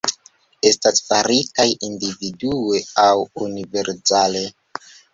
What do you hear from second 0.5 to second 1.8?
Estas faritaj